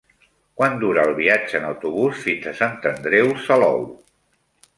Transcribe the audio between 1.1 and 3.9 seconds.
viatge en autobús fins a Sant Andreu Salou?